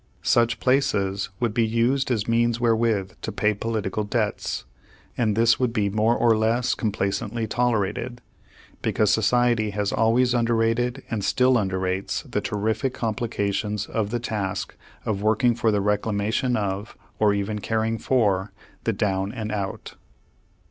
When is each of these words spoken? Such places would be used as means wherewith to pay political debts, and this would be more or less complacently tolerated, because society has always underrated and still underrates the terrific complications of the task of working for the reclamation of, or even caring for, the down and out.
Such 0.23 0.59
places 0.59 1.29
would 1.39 1.53
be 1.53 1.63
used 1.63 2.09
as 2.09 2.27
means 2.27 2.59
wherewith 2.59 3.11
to 3.21 3.31
pay 3.31 3.53
political 3.53 4.03
debts, 4.03 4.65
and 5.15 5.35
this 5.35 5.59
would 5.59 5.71
be 5.71 5.91
more 5.91 6.15
or 6.17 6.35
less 6.35 6.73
complacently 6.73 7.45
tolerated, 7.45 8.19
because 8.81 9.11
society 9.11 9.69
has 9.69 9.91
always 9.91 10.33
underrated 10.33 11.03
and 11.11 11.23
still 11.23 11.55
underrates 11.55 12.23
the 12.23 12.41
terrific 12.41 12.95
complications 12.95 13.85
of 13.85 14.09
the 14.09 14.19
task 14.19 14.75
of 15.05 15.21
working 15.21 15.53
for 15.53 15.71
the 15.71 15.81
reclamation 15.81 16.57
of, 16.57 16.97
or 17.19 17.35
even 17.35 17.59
caring 17.59 17.99
for, 17.99 18.51
the 18.85 18.93
down 18.93 19.31
and 19.31 19.51
out. 19.51 19.93